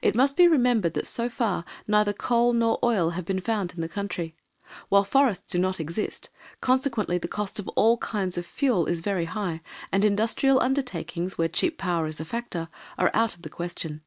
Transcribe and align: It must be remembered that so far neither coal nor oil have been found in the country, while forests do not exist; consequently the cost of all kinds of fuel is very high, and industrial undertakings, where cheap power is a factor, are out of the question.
It 0.00 0.14
must 0.14 0.38
be 0.38 0.48
remembered 0.48 0.94
that 0.94 1.06
so 1.06 1.28
far 1.28 1.66
neither 1.86 2.14
coal 2.14 2.54
nor 2.54 2.78
oil 2.82 3.10
have 3.10 3.26
been 3.26 3.40
found 3.40 3.74
in 3.74 3.82
the 3.82 3.90
country, 3.90 4.34
while 4.88 5.04
forests 5.04 5.52
do 5.52 5.58
not 5.58 5.78
exist; 5.78 6.30
consequently 6.62 7.18
the 7.18 7.28
cost 7.28 7.58
of 7.58 7.68
all 7.76 7.98
kinds 7.98 8.38
of 8.38 8.46
fuel 8.46 8.86
is 8.86 9.00
very 9.00 9.26
high, 9.26 9.60
and 9.92 10.02
industrial 10.02 10.60
undertakings, 10.62 11.36
where 11.36 11.48
cheap 11.48 11.76
power 11.76 12.06
is 12.06 12.20
a 12.20 12.24
factor, 12.24 12.70
are 12.96 13.10
out 13.12 13.34
of 13.34 13.42
the 13.42 13.50
question. 13.50 14.00